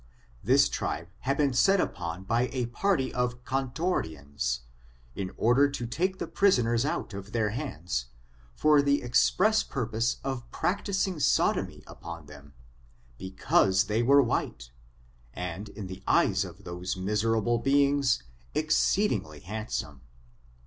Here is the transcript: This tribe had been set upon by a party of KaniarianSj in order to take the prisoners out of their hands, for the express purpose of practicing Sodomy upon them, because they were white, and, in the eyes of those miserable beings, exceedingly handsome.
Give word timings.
This 0.43 0.67
tribe 0.67 1.09
had 1.19 1.37
been 1.37 1.53
set 1.53 1.79
upon 1.79 2.23
by 2.23 2.49
a 2.51 2.65
party 2.65 3.13
of 3.13 3.43
KaniarianSj 3.43 4.61
in 5.13 5.31
order 5.37 5.69
to 5.69 5.85
take 5.85 6.17
the 6.17 6.25
prisoners 6.25 6.85
out 6.85 7.13
of 7.13 7.33
their 7.33 7.51
hands, 7.51 8.07
for 8.55 8.81
the 8.81 9.03
express 9.03 9.61
purpose 9.61 10.17
of 10.23 10.49
practicing 10.49 11.19
Sodomy 11.19 11.83
upon 11.85 12.25
them, 12.25 12.53
because 13.19 13.83
they 13.83 14.01
were 14.01 14.23
white, 14.23 14.71
and, 15.35 15.69
in 15.69 15.85
the 15.85 16.01
eyes 16.07 16.43
of 16.45 16.63
those 16.63 16.97
miserable 16.97 17.59
beings, 17.59 18.23
exceedingly 18.55 19.41
handsome. 19.41 20.01